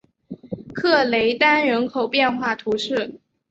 [0.73, 3.19] 克雷丹人口变化图示